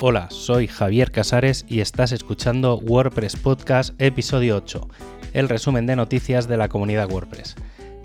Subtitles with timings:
[0.00, 4.88] Hola, soy Javier Casares y estás escuchando WordPress Podcast episodio 8,
[5.32, 7.56] el resumen de noticias de la comunidad WordPress.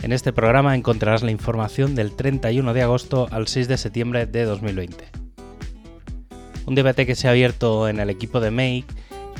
[0.01, 4.43] En este programa encontrarás la información del 31 de agosto al 6 de septiembre de
[4.45, 5.05] 2020.
[6.65, 8.85] Un debate que se ha abierto en el equipo de Make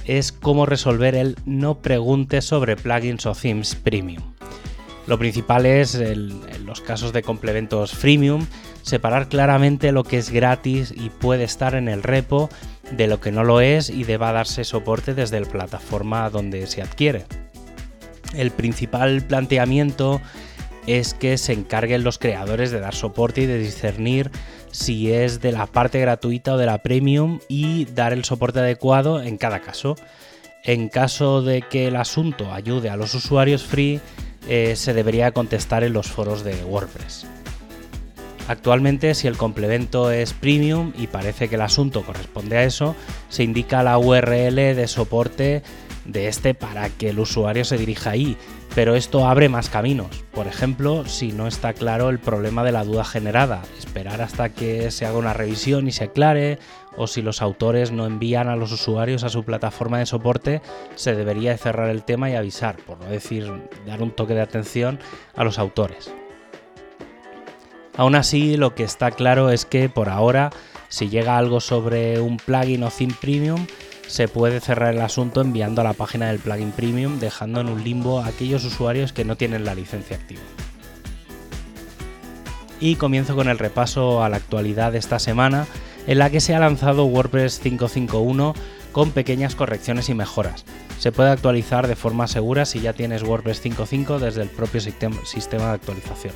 [0.06, 4.22] es cómo resolver el no pregunte sobre plugins o themes premium.
[5.08, 6.00] Lo principal es,
[6.64, 8.46] los casos de complementos freemium,
[8.84, 12.50] separar claramente lo que es gratis y puede estar en el repo
[12.92, 16.82] de lo que no lo es y deba darse soporte desde la plataforma donde se
[16.82, 17.26] adquiere.
[18.36, 20.22] El principal planteamiento
[20.86, 24.32] es que se encarguen los creadores de dar soporte y de discernir
[24.72, 29.22] si es de la parte gratuita o de la premium y dar el soporte adecuado
[29.22, 29.96] en cada caso.
[30.64, 34.02] En caso de que el asunto ayude a los usuarios free,
[34.48, 37.26] eh, se debería contestar en los foros de WordPress.
[38.48, 42.96] Actualmente, si el complemento es premium y parece que el asunto corresponde a eso,
[43.30, 45.64] se indica la URL de soporte
[46.06, 48.36] de este para que el usuario se dirija ahí,
[48.76, 50.26] pero esto abre más caminos.
[50.34, 54.92] Por ejemplo, si no está claro el problema de la duda generada, esperar hasta que
[54.92, 56.60] se haga una revisión y se aclare,
[56.98, 60.62] o si los autores no envían a los usuarios a su plataforma de soporte,
[60.96, 63.50] se debería cerrar el tema y avisar, por no decir
[63.86, 65.00] dar un toque de atención
[65.36, 66.14] a los autores.
[67.96, 70.50] Aún así, lo que está claro es que por ahora,
[70.90, 73.68] si llega algo sobre un plugin o theme premium,
[74.08, 77.84] se puede cerrar el asunto enviando a la página del plugin premium, dejando en un
[77.84, 80.42] limbo a aquellos usuarios que no tienen la licencia activa.
[82.80, 85.68] Y comienzo con el repaso a la actualidad de esta semana,
[86.08, 88.56] en la que se ha lanzado WordPress 5.5.1
[88.92, 90.66] con pequeñas correcciones y mejoras.
[91.00, 95.68] Se puede actualizar de forma segura si ya tienes WordPress 5.5 desde el propio sistema
[95.68, 96.34] de actualización.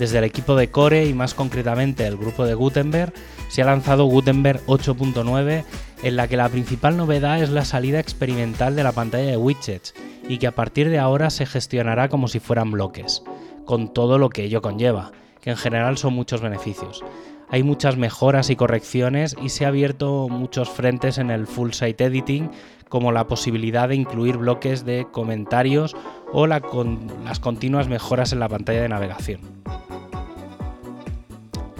[0.00, 3.12] Desde el equipo de Core y más concretamente el grupo de Gutenberg,
[3.48, 5.64] se ha lanzado Gutenberg 8.9
[6.02, 9.92] en la que la principal novedad es la salida experimental de la pantalla de widgets
[10.26, 13.22] y que a partir de ahora se gestionará como si fueran bloques,
[13.66, 15.12] con todo lo que ello conlleva,
[15.42, 17.04] que en general son muchos beneficios.
[17.50, 22.04] Hay muchas mejoras y correcciones y se ha abierto muchos frentes en el full site
[22.04, 22.50] editing,
[22.88, 25.94] como la posibilidad de incluir bloques de comentarios
[26.32, 29.40] o las continuas mejoras en la pantalla de navegación.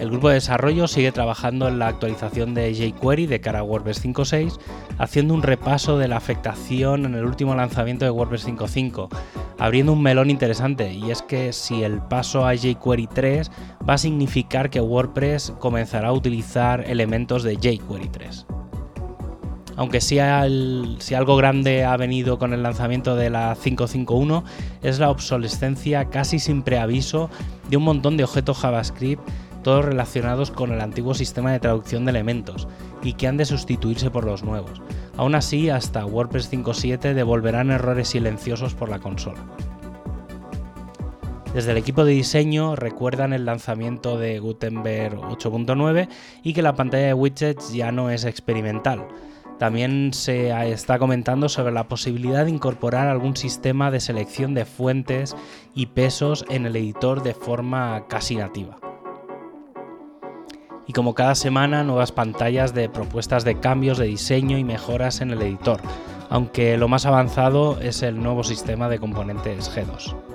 [0.01, 4.03] El grupo de desarrollo sigue trabajando en la actualización de jQuery de cara a WordPress
[4.03, 4.59] 5.6,
[4.97, 9.09] haciendo un repaso de la afectación en el último lanzamiento de WordPress 5.5,
[9.59, 13.51] abriendo un melón interesante, y es que si el paso a jQuery 3
[13.87, 18.47] va a significar que WordPress comenzará a utilizar elementos de jQuery 3
[19.81, 24.43] aunque si, algo grande ha venido con el lanzamiento de la 551,
[24.83, 27.31] es la obsolescencia casi sin preaviso
[27.67, 29.27] de un montón de objetos JavaScript
[29.63, 32.67] todos relacionados con el antiguo sistema de traducción de elementos
[33.01, 34.83] y que han de sustituirse por los nuevos.
[35.17, 39.43] Aún así, hasta WordPress 5.7 devolverán errores silenciosos por la consola.
[41.55, 46.07] Desde el equipo de diseño recuerdan el lanzamiento de Gutenberg 8.9
[46.43, 49.07] y que la pantalla de widgets ya no es experimental.
[49.61, 55.35] También se está comentando sobre la posibilidad de incorporar algún sistema de selección de fuentes
[55.75, 58.79] y pesos en el editor de forma casi nativa
[60.87, 65.29] y como cada semana nuevas pantallas de propuestas de cambios de diseño y mejoras en
[65.29, 65.79] el editor,
[66.31, 70.30] aunque lo más avanzado es el nuevo sistema de componentes G2.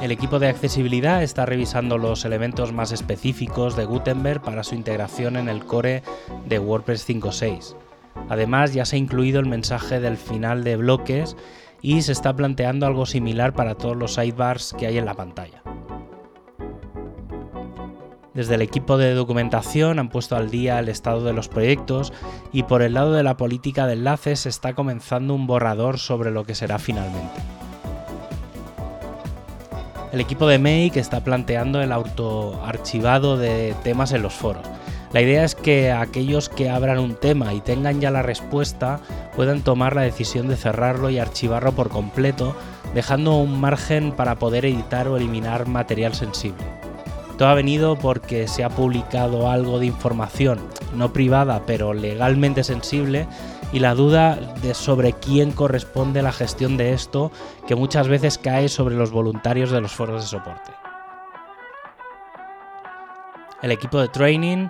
[0.00, 5.36] El equipo de accesibilidad está revisando los elementos más específicos de Gutenberg para su integración
[5.36, 6.02] en el core
[6.46, 7.74] de WordPress 5.6.
[8.28, 11.34] Además, ya se ha incluido el mensaje del final de bloques
[11.80, 15.62] y se está planteando algo similar para todos los sidebars que hay en la pantalla.
[18.34, 22.12] Desde el equipo de documentación han puesto al día el estado de los proyectos
[22.52, 26.44] y por el lado de la política de enlaces está comenzando un borrador sobre lo
[26.44, 27.55] que será finalmente.
[30.16, 34.66] El equipo de Make está planteando el autoarchivado de temas en los foros.
[35.12, 38.98] La idea es que aquellos que abran un tema y tengan ya la respuesta
[39.36, 42.56] puedan tomar la decisión de cerrarlo y archivarlo por completo,
[42.94, 46.64] dejando un margen para poder editar o eliminar material sensible.
[47.36, 50.60] Todo ha venido porque se ha publicado algo de información,
[50.94, 53.26] no privada, pero legalmente sensible,
[53.72, 57.30] y la duda de sobre quién corresponde la gestión de esto,
[57.66, 60.72] que muchas veces cae sobre los voluntarios de los foros de soporte.
[63.62, 64.68] El equipo de training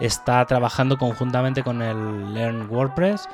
[0.00, 3.28] está trabajando conjuntamente con el Learn WordPress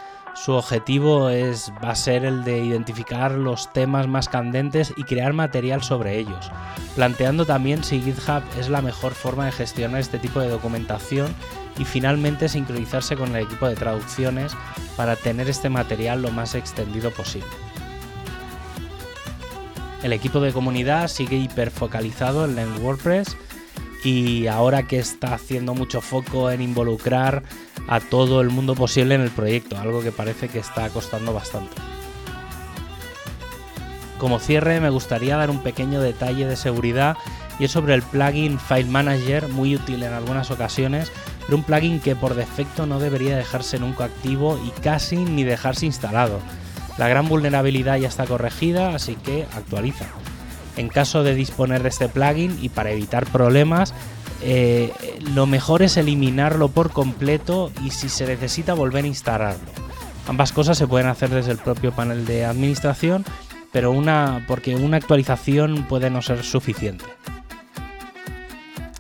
[0.44, 5.32] Su objetivo es, va a ser el de identificar los temas más candentes y crear
[5.32, 6.50] material sobre ellos,
[6.94, 11.35] planteando también si GitHub es la mejor forma de gestionar este tipo de documentación
[11.76, 14.52] y finalmente sincronizarse con el equipo de traducciones
[14.96, 17.50] para tener este material lo más extendido posible.
[20.05, 23.37] El equipo de comunidad sigue hiperfocalizado en WordPress
[24.05, 27.43] y ahora que está haciendo mucho foco en involucrar
[27.88, 31.75] a todo el mundo posible en el proyecto, algo que parece que está costando bastante.
[34.19, 37.17] Como cierre me gustaría dar un pequeño detalle de seguridad
[37.58, 41.11] y es sobre el plugin File Manager, muy útil en algunas ocasiones,
[41.46, 45.87] pero un plugin que por defecto no debería dejarse nunca activo y casi ni dejarse
[45.87, 46.40] instalado.
[46.99, 50.06] La gran vulnerabilidad ya está corregida, así que actualiza.
[50.76, 53.94] En caso de disponer de este plugin y para evitar problemas,
[54.40, 54.93] eh,
[55.35, 59.70] lo mejor es eliminarlo por completo y si se necesita volver a instalarlo.
[60.26, 63.25] Ambas cosas se pueden hacer desde el propio panel de administración,
[63.73, 67.05] pero una porque una actualización puede no ser suficiente.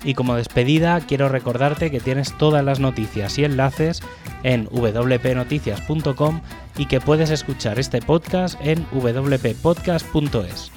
[0.04, 4.00] Y como despedida, quiero recordarte que tienes todas las noticias y enlaces
[4.42, 6.40] en wpnoticias.com
[6.76, 10.70] y que puedes escuchar este podcast en wppodcast.es.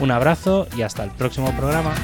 [0.00, 1.94] Un abrazo y hasta el próximo programa.